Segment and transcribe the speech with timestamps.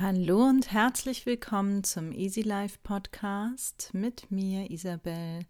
[0.00, 5.40] Hallo und herzlich willkommen zum Easy Life Podcast mit mir, Isabel.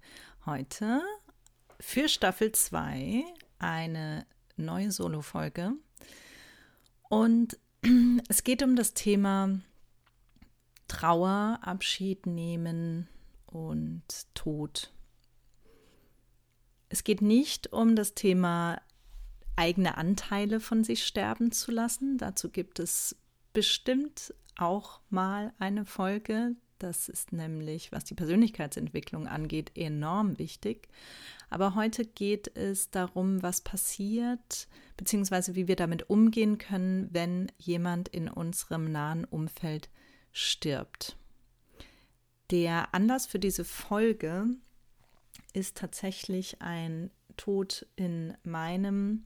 [0.46, 1.02] Heute
[1.78, 3.24] für Staffel 2
[3.58, 4.24] eine
[4.56, 5.74] neue Solo-Folge.
[7.10, 7.58] Und
[8.30, 9.60] es geht um das Thema
[10.88, 13.06] Trauer, Abschied nehmen
[13.44, 14.02] und
[14.32, 14.94] Tod.
[16.88, 18.80] Es geht nicht um das Thema
[19.56, 22.16] eigene Anteile von sich sterben zu lassen.
[22.16, 23.14] Dazu gibt es
[23.52, 26.56] bestimmt auch mal eine Folge.
[26.78, 30.88] Das ist nämlich, was die Persönlichkeitsentwicklung angeht, enorm wichtig.
[31.50, 38.08] Aber heute geht es darum, was passiert, beziehungsweise wie wir damit umgehen können, wenn jemand
[38.08, 39.88] in unserem nahen Umfeld
[40.32, 41.16] stirbt.
[42.50, 44.46] Der Anlass für diese Folge
[45.52, 49.24] ist tatsächlich ein Tod in meinem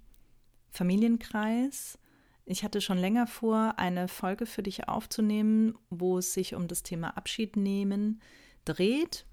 [0.71, 1.99] Familienkreis.
[2.45, 6.83] Ich hatte schon länger vor, eine Folge für dich aufzunehmen, wo es sich um das
[6.83, 8.21] Thema Abschied nehmen
[8.65, 9.27] dreht.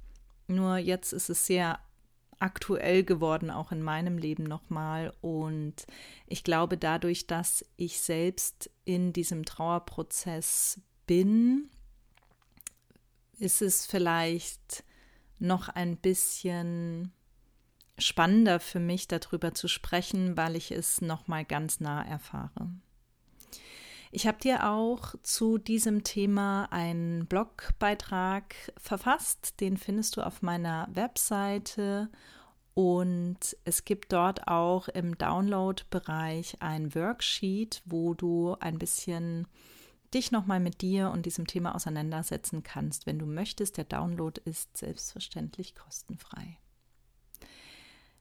[0.48, 1.80] Nur jetzt ist es sehr
[2.40, 5.14] aktuell geworden, auch in meinem Leben nochmal.
[5.22, 5.86] Und
[6.28, 11.70] ich glaube, dadurch, dass ich selbst in diesem Trauerprozess bin,
[13.40, 14.84] ist es vielleicht
[15.40, 17.12] noch ein bisschen
[17.98, 22.70] spannender für mich, darüber zu sprechen, weil ich es nochmal ganz nah erfahre.
[24.12, 29.60] Ich habe dir auch zu diesem Thema einen Blogbeitrag verfasst.
[29.62, 32.10] Den findest du auf meiner Webseite.
[32.74, 39.48] Und es gibt dort auch im Download-Bereich ein Worksheet, wo du ein bisschen
[40.14, 43.78] dich nochmal mit dir und diesem Thema auseinandersetzen kannst, wenn du möchtest.
[43.78, 46.58] Der Download ist selbstverständlich kostenfrei.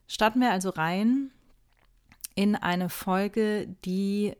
[0.07, 1.31] Starten wir also rein
[2.35, 4.35] in eine Folge, die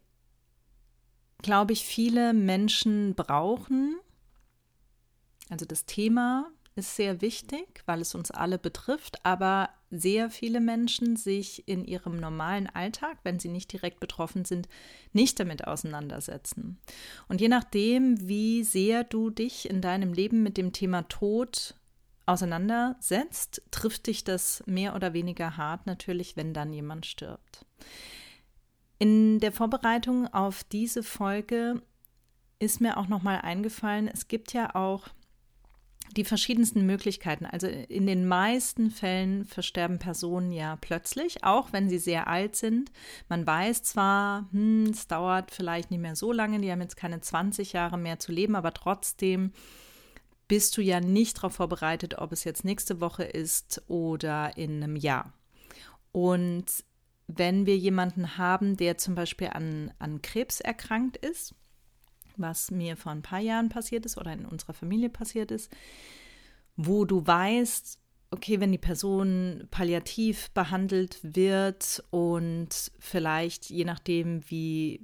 [1.41, 3.97] glaube ich, viele Menschen brauchen.
[5.49, 11.15] Also das Thema ist sehr wichtig, weil es uns alle betrifft, aber sehr viele Menschen
[11.15, 14.67] sich in ihrem normalen Alltag, wenn sie nicht direkt betroffen sind,
[15.11, 16.79] nicht damit auseinandersetzen.
[17.27, 21.75] Und je nachdem, wie sehr du dich in deinem Leben mit dem Thema Tod
[22.25, 27.65] auseinandersetzt, trifft dich das mehr oder weniger hart natürlich, wenn dann jemand stirbt.
[28.99, 31.81] In der Vorbereitung auf diese Folge
[32.59, 35.07] ist mir auch noch mal eingefallen, es gibt ja auch
[36.17, 37.45] die verschiedensten Möglichkeiten.
[37.45, 42.91] Also in den meisten Fällen versterben Personen ja plötzlich, auch wenn sie sehr alt sind.
[43.29, 47.21] Man weiß zwar, hm, es dauert vielleicht nicht mehr so lange, die haben jetzt keine
[47.21, 49.53] 20 Jahre mehr zu leben, aber trotzdem
[50.47, 54.95] bist du ja nicht darauf vorbereitet, ob es jetzt nächste Woche ist oder in einem
[54.95, 55.31] Jahr.
[56.11, 56.65] Und
[57.31, 61.53] wenn wir jemanden haben, der zum Beispiel an, an Krebs erkrankt ist,
[62.37, 65.71] was mir vor ein paar Jahren passiert ist oder in unserer Familie passiert ist,
[66.75, 67.99] wo du weißt,
[68.31, 75.01] okay, wenn die Person palliativ behandelt wird und vielleicht je nachdem, wie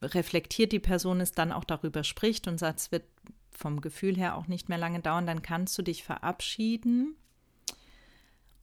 [0.00, 3.04] reflektiert die Person ist, dann auch darüber spricht und sagt, es wird
[3.50, 7.14] vom Gefühl her auch nicht mehr lange dauern, dann kannst du dich verabschieden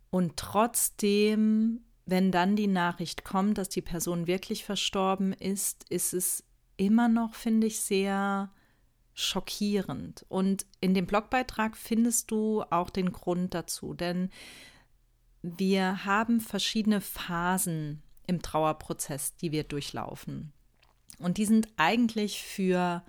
[0.09, 6.43] und trotzdem wenn dann die Nachricht kommt, dass die Person wirklich verstorben ist, ist es
[6.77, 8.51] immer noch, finde ich, sehr
[9.13, 10.25] schockierend.
[10.29, 14.29] Und in dem Blogbeitrag findest du auch den Grund dazu, denn
[15.41, 20.51] wir haben verschiedene Phasen im Trauerprozess, die wir durchlaufen.
[21.19, 23.03] Und die sind eigentlich für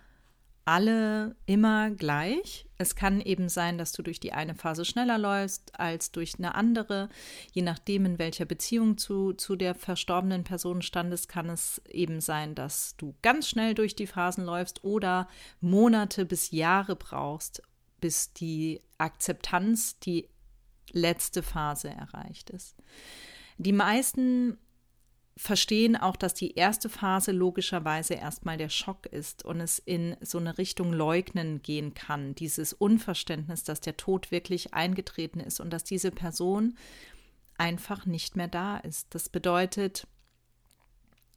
[0.67, 2.67] alle immer gleich.
[2.77, 6.57] Es kann eben sein, dass du durch die eine Phase schneller läufst als durch eine
[6.57, 7.09] andere.
[7.53, 12.57] Je nachdem, in welcher Beziehung zu, zu der verstorbenen Person standest, kann es eben sein,
[12.57, 15.29] dass du ganz schnell durch die Phasen läufst oder
[15.61, 17.63] Monate bis Jahre brauchst,
[18.01, 20.29] bis die Akzeptanz, die
[20.91, 22.75] letzte Phase erreicht ist.
[23.59, 24.59] Die meisten
[25.37, 30.39] verstehen auch, dass die erste Phase logischerweise erstmal der Schock ist und es in so
[30.39, 35.85] eine Richtung Leugnen gehen kann, dieses Unverständnis, dass der Tod wirklich eingetreten ist und dass
[35.85, 36.77] diese Person
[37.59, 39.15] einfach nicht mehr da ist.
[39.15, 40.07] Das bedeutet,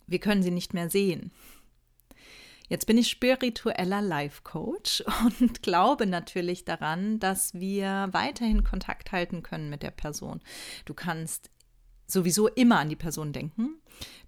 [0.07, 1.31] wir können sie nicht mehr sehen.
[2.69, 5.03] Jetzt bin ich spiritueller Life Coach
[5.39, 10.39] und glaube natürlich daran, dass wir weiterhin Kontakt halten können mit der Person.
[10.85, 11.49] Du kannst
[12.11, 13.75] sowieso immer an die Person denken.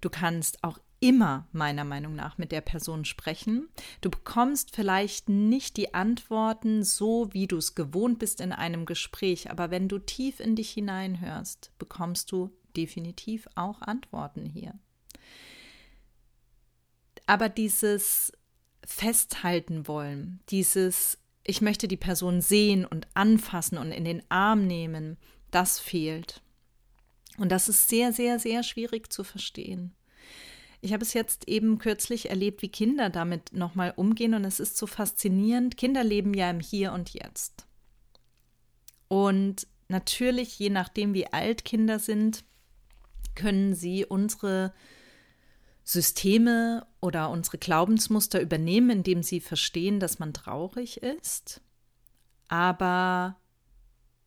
[0.01, 3.67] Du kannst auch immer meiner Meinung nach mit der Person sprechen.
[4.01, 9.49] Du bekommst vielleicht nicht die Antworten so, wie du es gewohnt bist in einem Gespräch,
[9.49, 14.75] aber wenn du tief in dich hineinhörst, bekommst du definitiv auch Antworten hier.
[17.25, 18.31] Aber dieses
[18.85, 25.17] festhalten wollen, dieses ich möchte die Person sehen und anfassen und in den Arm nehmen,
[25.49, 26.41] das fehlt.
[27.41, 29.95] Und das ist sehr, sehr, sehr schwierig zu verstehen.
[30.79, 34.77] Ich habe es jetzt eben kürzlich erlebt, wie Kinder damit nochmal umgehen und es ist
[34.77, 35.75] so faszinierend.
[35.75, 37.65] Kinder leben ja im Hier und Jetzt.
[39.07, 42.43] Und natürlich, je nachdem, wie alt Kinder sind,
[43.33, 44.71] können sie unsere
[45.83, 51.61] Systeme oder unsere Glaubensmuster übernehmen, indem sie verstehen, dass man traurig ist.
[52.49, 53.39] Aber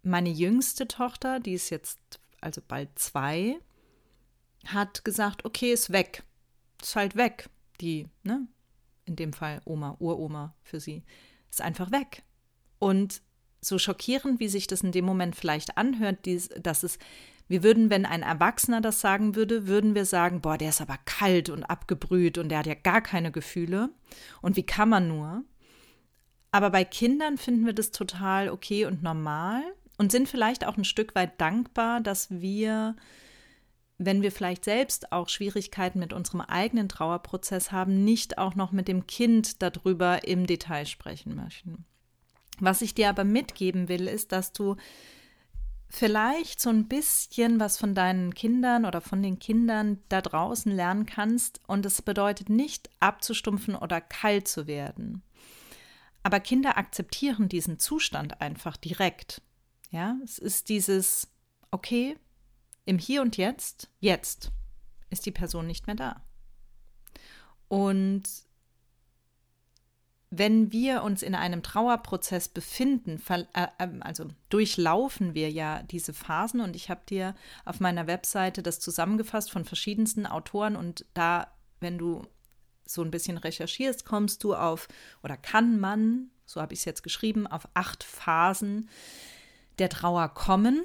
[0.02, 3.58] meine jüngste Tochter, die ist jetzt also bald zwei,
[4.66, 6.22] hat gesagt, okay, ist weg.
[6.80, 7.48] Ist halt weg.
[7.80, 8.46] Die, ne?
[9.06, 11.02] In dem Fall Oma, Uroma für sie,
[11.50, 12.22] ist einfach weg.
[12.78, 13.22] Und
[13.60, 16.98] so schockierend, wie sich das in dem Moment vielleicht anhört, dies, dass es
[17.46, 20.98] wir würden, wenn ein Erwachsener das sagen würde, würden wir sagen, boah, der ist aber
[21.04, 23.90] kalt und abgebrüht und der hat ja gar keine Gefühle.
[24.40, 25.44] Und wie kann man nur?
[26.52, 29.62] Aber bei Kindern finden wir das total okay und normal
[29.98, 32.96] und sind vielleicht auch ein Stück weit dankbar, dass wir,
[33.98, 38.88] wenn wir vielleicht selbst auch Schwierigkeiten mit unserem eigenen Trauerprozess haben, nicht auch noch mit
[38.88, 41.84] dem Kind darüber im Detail sprechen möchten.
[42.60, 44.76] Was ich dir aber mitgeben will, ist, dass du
[45.88, 51.06] vielleicht so ein bisschen was von deinen Kindern oder von den Kindern da draußen lernen
[51.06, 51.60] kannst.
[51.66, 55.22] Und es bedeutet nicht abzustumpfen oder kalt zu werden.
[56.22, 59.42] Aber Kinder akzeptieren diesen Zustand einfach direkt.
[59.94, 61.28] Ja, es ist dieses,
[61.70, 62.16] okay,
[62.84, 64.50] im Hier und Jetzt, jetzt
[65.08, 66.20] ist die Person nicht mehr da.
[67.68, 68.24] Und
[70.30, 76.60] wenn wir uns in einem Trauerprozess befinden, äh, ähm, also durchlaufen wir ja diese Phasen
[76.60, 81.98] und ich habe dir auf meiner Webseite das zusammengefasst von verschiedensten Autoren und da, wenn
[81.98, 82.26] du
[82.84, 84.88] so ein bisschen recherchierst, kommst du auf
[85.22, 88.88] oder kann man, so habe ich es jetzt geschrieben, auf acht Phasen
[89.78, 90.84] der Trauer kommen.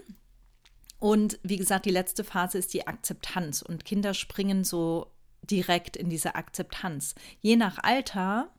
[1.00, 5.12] Und wie gesagt, die letzte Phase ist die Akzeptanz und Kinder springen so
[5.50, 7.16] direkt in diese Akzeptanz.
[7.40, 8.50] Je nach Alter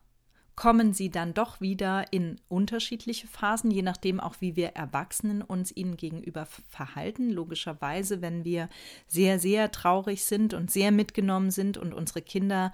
[0.55, 5.75] kommen sie dann doch wieder in unterschiedliche Phasen, je nachdem auch, wie wir Erwachsenen uns
[5.75, 7.29] ihnen gegenüber verhalten.
[7.29, 8.69] Logischerweise, wenn wir
[9.07, 12.73] sehr, sehr traurig sind und sehr mitgenommen sind und unsere Kinder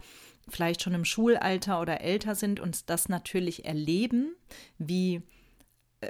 [0.49, 4.35] vielleicht schon im Schulalter oder älter sind und das natürlich erleben,
[4.77, 5.21] wie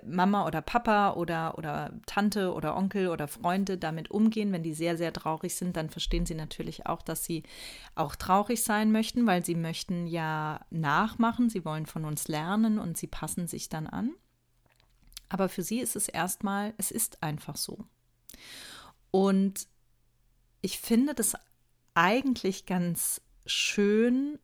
[0.05, 4.97] Mama oder Papa oder, oder Tante oder Onkel oder Freunde damit umgehen, wenn die sehr,
[4.97, 7.43] sehr traurig sind, dann verstehen sie natürlich auch, dass sie
[7.95, 12.97] auch traurig sein möchten, weil sie möchten ja nachmachen, sie wollen von uns lernen und
[12.97, 14.11] sie passen sich dann an.
[15.29, 17.85] Aber für sie ist es erstmal, es ist einfach so.
[19.11, 19.67] Und
[20.61, 21.33] ich finde das
[21.93, 24.37] eigentlich ganz schön,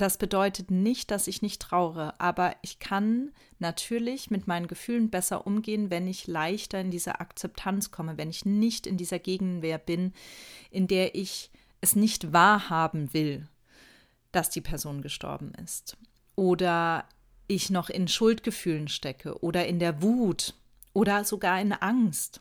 [0.00, 5.46] das bedeutet nicht, dass ich nicht traure, aber ich kann natürlich mit meinen Gefühlen besser
[5.46, 10.14] umgehen, wenn ich leichter in diese Akzeptanz komme, wenn ich nicht in dieser Gegenwehr bin,
[10.70, 11.50] in der ich
[11.82, 13.48] es nicht wahrhaben will,
[14.32, 15.98] dass die Person gestorben ist.
[16.34, 17.04] Oder
[17.46, 20.54] ich noch in Schuldgefühlen stecke oder in der Wut
[20.94, 22.40] oder sogar in Angst.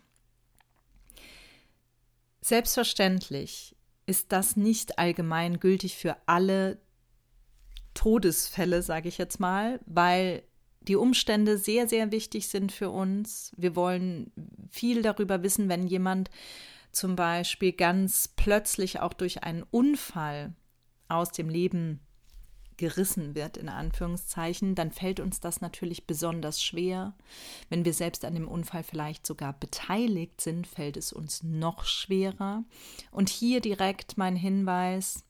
[2.41, 3.75] Selbstverständlich
[4.05, 6.79] ist das nicht allgemein gültig für alle
[7.99, 10.43] Todesfälle, sage ich jetzt mal, weil
[10.79, 13.51] die Umstände sehr, sehr wichtig sind für uns.
[13.57, 14.31] Wir wollen
[14.69, 16.29] viel darüber wissen, wenn jemand
[16.93, 20.53] zum Beispiel ganz plötzlich auch durch einen Unfall
[21.09, 21.99] aus dem Leben
[22.77, 27.17] gerissen wird, in Anführungszeichen, dann fällt uns das natürlich besonders schwer.
[27.67, 32.63] Wenn wir selbst an dem Unfall vielleicht sogar beteiligt sind, fällt es uns noch schwerer.
[33.11, 35.25] Und hier direkt mein Hinweis,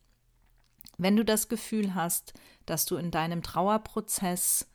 [0.98, 2.34] wenn du das Gefühl hast,
[2.66, 4.68] dass du in deinem Trauerprozess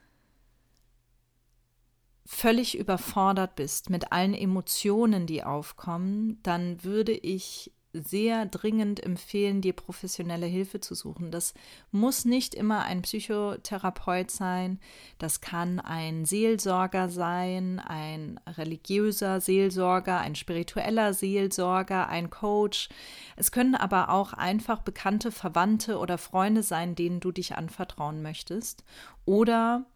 [2.27, 9.73] völlig überfordert bist mit allen Emotionen, die aufkommen, dann würde ich sehr dringend empfehlen, dir
[9.73, 11.31] professionelle Hilfe zu suchen.
[11.31, 11.55] Das
[11.93, 14.81] muss nicht immer ein Psychotherapeut sein,
[15.19, 22.89] das kann ein Seelsorger sein, ein religiöser Seelsorger, ein spiritueller Seelsorger, ein Coach.
[23.37, 28.85] Es können aber auch einfach bekannte Verwandte oder Freunde sein, denen du dich anvertrauen möchtest.
[29.25, 29.87] Oder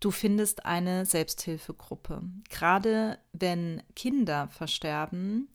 [0.00, 2.22] Du findest eine Selbsthilfegruppe.
[2.48, 5.48] Gerade wenn Kinder versterben,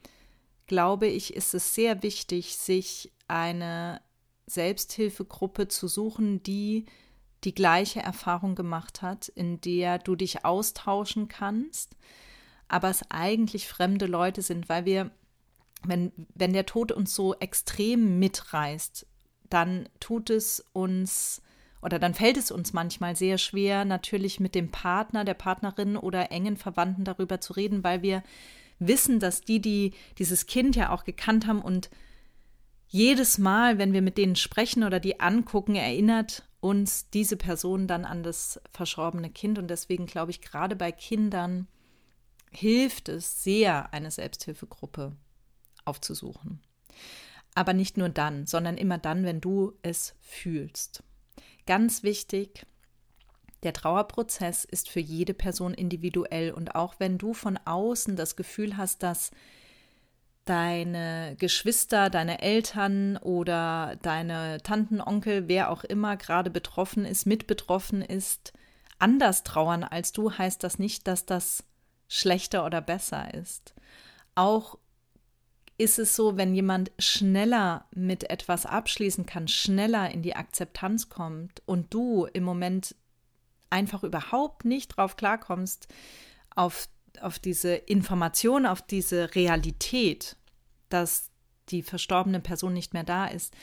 [0.67, 4.01] glaube ich, ist es sehr wichtig, sich eine
[4.46, 6.86] Selbsthilfegruppe zu suchen, die
[7.43, 11.96] die gleiche Erfahrung gemacht hat, in der du dich austauschen kannst,
[12.67, 15.12] aber es eigentlich fremde Leute sind, weil wir,
[15.84, 19.05] wenn, wenn der Tod uns so extrem mitreißt,
[19.50, 21.41] dann tut es uns
[21.82, 26.32] oder dann fällt es uns manchmal sehr schwer, natürlich mit dem Partner, der Partnerin oder
[26.32, 28.24] engen Verwandten darüber zu reden, weil wir
[28.80, 31.89] wissen, dass die, die dieses Kind ja auch gekannt haben und
[32.88, 38.06] jedes Mal, wenn wir mit denen sprechen oder die angucken, erinnert uns diese Person dann
[38.06, 39.58] an das verschorbene Kind.
[39.58, 41.68] Und deswegen glaube ich, gerade bei Kindern
[42.51, 45.15] hilft es sehr, eine Selbsthilfegruppe
[45.86, 46.62] aufzusuchen.
[47.56, 51.03] Aber nicht nur dann, sondern immer dann, wenn du es fühlst.
[51.65, 52.65] Ganz wichtig,
[53.63, 58.77] der Trauerprozess ist für jede Person individuell und auch wenn du von außen das Gefühl
[58.77, 59.32] hast, dass
[60.46, 67.48] deine Geschwister, deine Eltern oder deine Tanten, Onkel, wer auch immer gerade betroffen ist, mit
[67.48, 68.53] betroffen ist,
[69.00, 71.63] anders trauern als du, heißt das nicht, dass das
[72.08, 73.74] schlechter oder besser ist.
[74.36, 74.77] Auch
[75.77, 81.62] ist es so, wenn jemand schneller mit etwas abschließen kann, schneller in die Akzeptanz kommt
[81.65, 82.96] und du im Moment
[83.74, 85.88] einfach überhaupt nicht drauf klarkommst,
[86.56, 86.88] auf,
[87.20, 90.38] auf diese Information, auf diese Realität,
[90.89, 91.32] dass
[91.70, 93.53] die verstorbene Person nicht mehr da ist,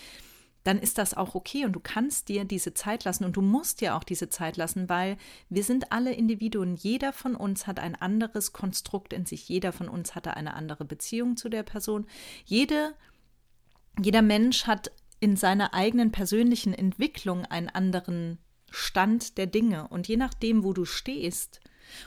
[0.65, 3.81] dann ist das auch okay und du kannst dir diese Zeit lassen und du musst
[3.81, 5.17] dir auch diese Zeit lassen, weil
[5.49, 6.77] wir sind alle Individuen.
[6.77, 9.49] Jeder von uns hat ein anderes Konstrukt in sich.
[9.49, 12.07] Jeder von uns hatte eine andere Beziehung zu der Person.
[12.45, 12.95] Jede,
[13.99, 18.39] jeder Mensch hat in seiner eigenen persönlichen Entwicklung einen anderen
[18.71, 19.87] Stand der Dinge.
[19.89, 21.61] Und je nachdem, wo du stehst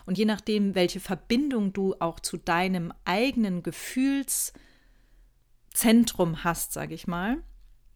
[0.05, 7.37] und je nachdem, welche Verbindung du auch zu deinem eigenen Gefühlszentrum hast, sage ich mal,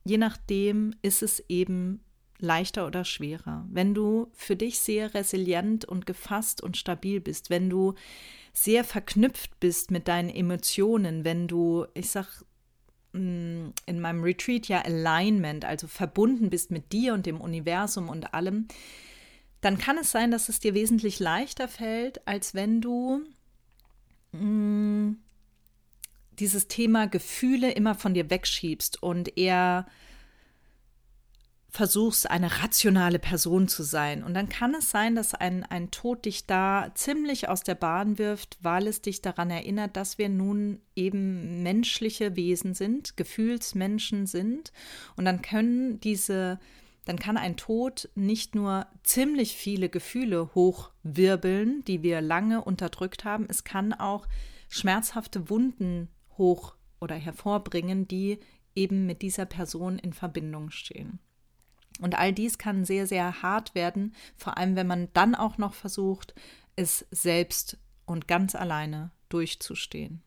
[0.03, 2.01] je nachdem ist es eben
[2.39, 3.65] leichter oder schwerer.
[3.69, 7.95] Wenn du für dich sehr resilient und gefasst und stabil bist, wenn du
[8.53, 12.45] sehr verknüpft bist mit deinen Emotionen, wenn du, ich sag mm,
[13.13, 18.67] in meinem Retreat ja Alignment, also verbunden bist mit dir und dem Universum und allem,
[19.61, 23.23] dann kann es sein, dass es dir wesentlich leichter fällt, als wenn du
[24.33, 25.17] mh, mm,
[26.39, 29.87] dieses Thema Gefühle immer von dir wegschiebst und eher
[31.69, 34.23] versuchst, eine rationale Person zu sein.
[34.23, 38.17] Und dann kann es sein, dass ein, ein Tod dich da ziemlich aus der Bahn
[38.17, 44.71] wirft, weil es dich daran erinnert, dass wir nun eben menschliche Wesen sind, Gefühlsmenschen sind.
[45.17, 46.59] Und dann können diese,
[47.05, 53.45] dann kann ein Tod nicht nur ziemlich viele Gefühle hochwirbeln, die wir lange unterdrückt haben,
[53.49, 54.27] es kann auch
[54.69, 56.07] schmerzhafte Wunden
[56.37, 58.39] hoch oder hervorbringen, die
[58.75, 61.19] eben mit dieser Person in Verbindung stehen.
[61.99, 65.73] Und all dies kann sehr, sehr hart werden, vor allem wenn man dann auch noch
[65.73, 66.35] versucht,
[66.75, 70.21] es selbst und ganz alleine durchzustehen.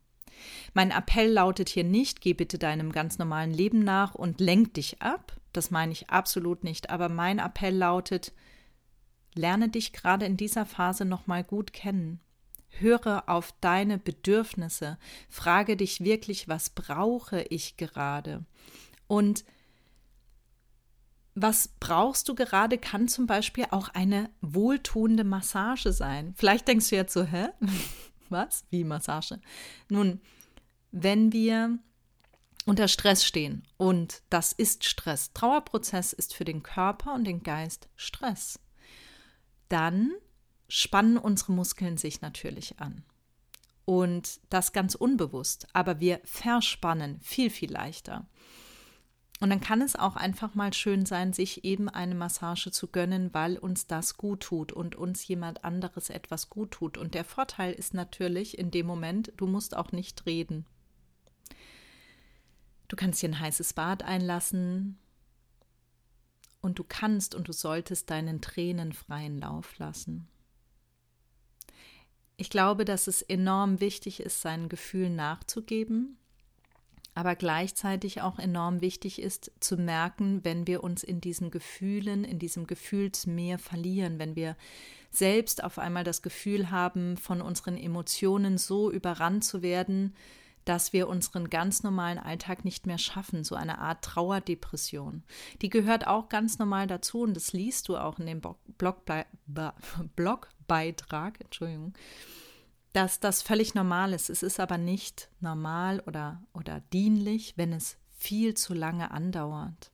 [0.75, 5.03] Mein Appell lautet hier nicht, geh bitte deinem ganz normalen Leben nach und lenk dich
[5.03, 5.37] ab.
[5.53, 6.91] Das meine ich absolut nicht.
[6.91, 8.33] Aber mein Appell lautet,
[9.35, 12.21] lerne dich gerade in dieser Phase nochmal gut kennen.
[12.69, 14.99] Höre auf deine Bedürfnisse.
[15.29, 18.45] Frage dich wirklich, was brauche ich gerade?
[19.09, 19.45] Und
[21.35, 26.35] was brauchst du gerade, kann zum Beispiel auch eine wohltuende Massage sein.
[26.37, 27.49] Vielleicht denkst du jetzt so, hä?
[28.29, 28.65] Was?
[28.71, 29.41] Wie Massage?
[29.89, 30.21] Nun,
[30.93, 31.79] wenn wir
[32.67, 37.89] unter Stress stehen und das ist Stress, Trauerprozess ist für den Körper und den Geist
[37.97, 38.61] Stress,
[39.69, 40.13] dann
[40.69, 43.05] spannen unsere Muskeln sich natürlich an.
[43.85, 48.29] Und das ganz unbewusst, aber wir verspannen viel, viel leichter.
[49.43, 53.33] Und dann kann es auch einfach mal schön sein, sich eben eine Massage zu gönnen,
[53.33, 56.99] weil uns das gut tut und uns jemand anderes etwas gut tut.
[56.99, 60.67] Und der Vorteil ist natürlich in dem Moment, du musst auch nicht reden.
[62.89, 64.99] Du kannst dir ein heißes Bad einlassen
[66.61, 70.29] und du kannst und du solltest deinen Tränen freien Lauf lassen.
[72.37, 76.19] Ich glaube, dass es enorm wichtig ist, seinen Gefühlen nachzugeben,
[77.15, 82.39] aber gleichzeitig auch enorm wichtig ist zu merken, wenn wir uns in diesen Gefühlen, in
[82.39, 84.57] diesem Gefühlsmeer verlieren, wenn wir
[85.11, 90.15] selbst auf einmal das Gefühl haben, von unseren Emotionen so überrannt zu werden,
[90.65, 95.25] dass wir unseren ganz normalen Alltag nicht mehr schaffen, so eine Art Trauerdepression.
[95.63, 98.41] Die gehört auch ganz normal dazu und das liest du auch in dem
[98.79, 99.27] Blogbe
[100.15, 101.95] Blogbeitrag, Entschuldigung,
[102.93, 104.31] dass das völlig normal ist.
[104.31, 109.93] Es ist aber nicht normal oder, oder dienlich, wenn es viel zu lange andauert.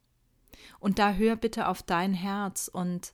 [0.80, 3.12] Und da hör bitte auf dein Herz und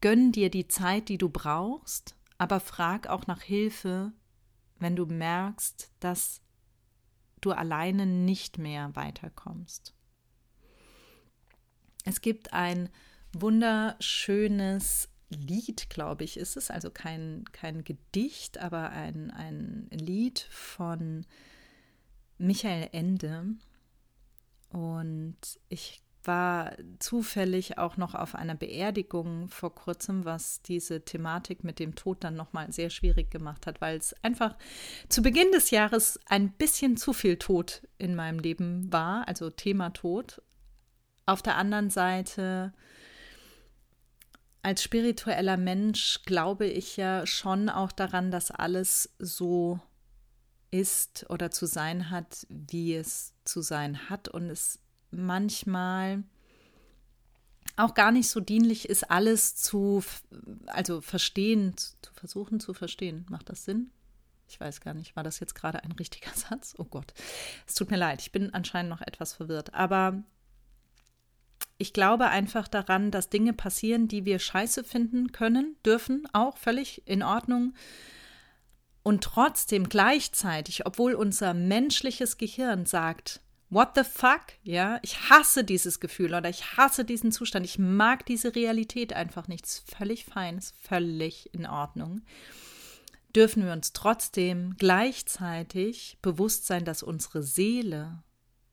[0.00, 4.12] gönn dir die Zeit, die du brauchst, aber frag auch nach Hilfe,
[4.78, 6.40] wenn du merkst, dass
[7.40, 9.94] du alleine nicht mehr weiterkommst.
[12.04, 12.88] Es gibt ein
[13.32, 16.70] wunderschönes Lied, glaube ich, ist es.
[16.70, 21.24] Also kein, kein Gedicht, aber ein, ein Lied von
[22.38, 23.46] Michael Ende.
[24.70, 25.36] Und
[25.68, 31.94] ich war zufällig auch noch auf einer Beerdigung vor kurzem, was diese Thematik mit dem
[31.94, 34.56] Tod dann nochmal sehr schwierig gemacht hat, weil es einfach
[35.08, 39.90] zu Beginn des Jahres ein bisschen zu viel Tod in meinem Leben war, also Thema
[39.90, 40.42] Tod.
[41.24, 42.72] Auf der anderen Seite
[44.62, 49.80] als spiritueller Mensch glaube ich ja schon auch daran, dass alles so
[50.70, 54.78] ist oder zu sein hat, wie es zu sein hat und es
[55.10, 56.22] manchmal
[57.76, 60.04] auch gar nicht so dienlich ist, alles zu,
[60.66, 63.26] also verstehen, zu versuchen zu verstehen.
[63.30, 63.90] Macht das Sinn?
[64.48, 66.74] Ich weiß gar nicht, war das jetzt gerade ein richtiger Satz?
[66.78, 67.12] Oh Gott,
[67.66, 69.74] es tut mir leid, ich bin anscheinend noch etwas verwirrt.
[69.74, 70.22] Aber
[71.80, 77.02] ich glaube einfach daran, dass Dinge passieren, die wir scheiße finden können, dürfen, auch völlig
[77.06, 77.74] in Ordnung.
[79.02, 86.00] Und trotzdem gleichzeitig, obwohl unser menschliches Gehirn sagt, what the fuck, ja, ich hasse dieses
[86.00, 90.58] Gefühl oder ich hasse diesen Zustand, ich mag diese Realität einfach nicht, ist völlig fein,
[90.58, 92.20] ist völlig in Ordnung,
[93.34, 98.22] dürfen wir uns trotzdem gleichzeitig bewusst sein, dass unsere Seele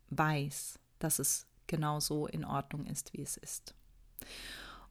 [0.10, 3.76] weiß, dass es genauso in Ordnung ist, wie es ist.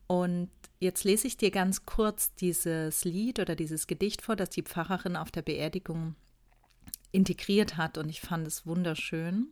[0.07, 4.63] Und jetzt lese ich dir ganz kurz dieses Lied oder dieses Gedicht vor, das die
[4.63, 6.15] Pfarrerin auf der Beerdigung
[7.13, 9.49] integriert hat und ich fand es wunderschön.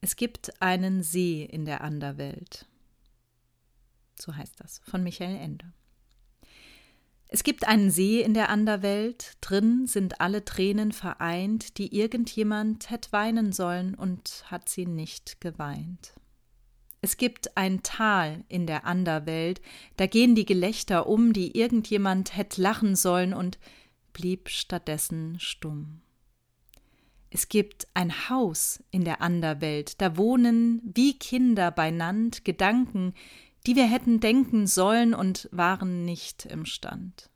[0.00, 2.66] Es gibt einen See in der Anderwelt.
[4.18, 5.72] So heißt das, von Michael Ende.
[7.34, 13.10] Es gibt einen See in der Anderwelt, drin sind alle Tränen vereint, die irgendjemand hätt
[13.10, 16.12] weinen sollen und hat sie nicht geweint.
[17.00, 19.62] Es gibt ein Tal in der Anderwelt,
[19.96, 23.58] da gehen die Gelächter um, die irgendjemand hätt lachen sollen und
[24.12, 26.02] blieb stattdessen stumm.
[27.30, 33.14] Es gibt ein Haus in der Anderwelt, da wohnen wie Kinder beinand Gedanken,
[33.66, 37.30] die wir hätten denken sollen und waren nicht imstand.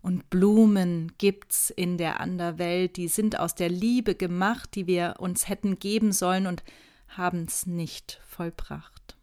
[0.00, 5.48] Und Blumen gibt's in der Anderwelt, die sind aus der Liebe gemacht, die wir uns
[5.48, 6.64] hätten geben sollen und
[7.08, 9.16] haben's nicht vollbracht.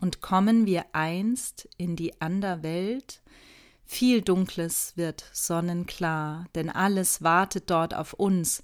[0.00, 3.22] Und kommen wir einst in die Anderwelt,
[3.84, 8.62] viel Dunkles wird sonnenklar, denn alles wartet dort auf uns,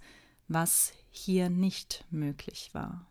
[0.48, 3.06] was hier nicht möglich war.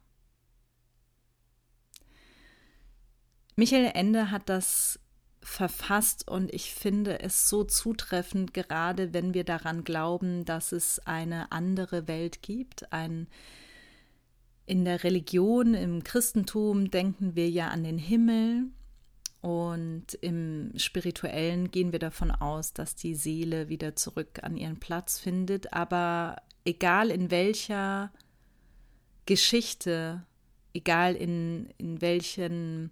[3.55, 4.99] Michael Ende hat das
[5.41, 11.51] verfasst und ich finde es so zutreffend, gerade wenn wir daran glauben, dass es eine
[11.51, 12.91] andere Welt gibt.
[12.93, 13.27] Ein,
[14.65, 18.67] in der Religion, im Christentum denken wir ja an den Himmel
[19.41, 25.19] und im spirituellen gehen wir davon aus, dass die Seele wieder zurück an ihren Platz
[25.19, 25.73] findet.
[25.73, 28.11] Aber egal in welcher
[29.25, 30.23] Geschichte,
[30.73, 32.91] egal in, in welchen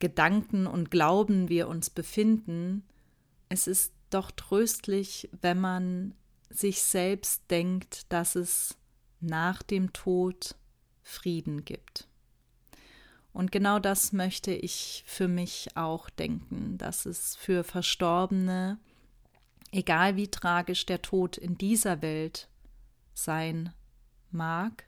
[0.00, 2.84] Gedanken und Glauben wir uns befinden,
[3.48, 6.14] es ist doch tröstlich, wenn man
[6.48, 8.76] sich selbst denkt, dass es
[9.20, 10.56] nach dem Tod
[11.02, 12.08] Frieden gibt.
[13.32, 18.78] Und genau das möchte ich für mich auch denken, dass es für Verstorbene,
[19.70, 22.48] egal wie tragisch der Tod in dieser Welt
[23.14, 23.72] sein
[24.32, 24.84] mag,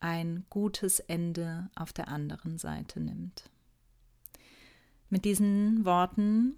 [0.00, 3.50] ein gutes Ende auf der anderen Seite nimmt.
[5.10, 6.56] Mit diesen Worten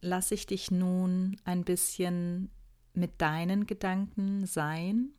[0.00, 2.50] lasse ich dich nun ein bisschen
[2.94, 5.10] mit deinen Gedanken sein.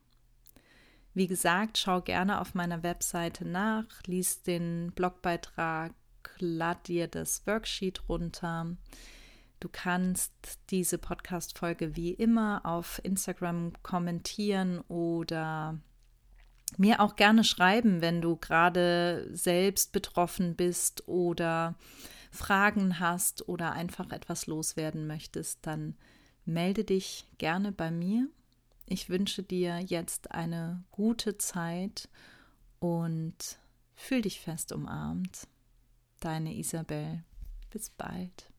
[1.13, 5.93] Wie gesagt, schau gerne auf meiner Webseite nach, lies den Blogbeitrag,
[6.39, 8.77] lad dir das Worksheet runter.
[9.59, 10.31] Du kannst
[10.69, 15.79] diese Podcast-Folge wie immer auf Instagram kommentieren oder
[16.77, 21.75] mir auch gerne schreiben, wenn du gerade selbst betroffen bist oder
[22.31, 25.95] Fragen hast oder einfach etwas loswerden möchtest, dann
[26.45, 28.29] melde dich gerne bei mir.
[28.85, 32.09] Ich wünsche dir jetzt eine gute Zeit
[32.79, 33.59] und
[33.95, 35.47] fühl dich fest umarmt.
[36.19, 37.23] Deine Isabel.
[37.69, 38.51] Bis bald.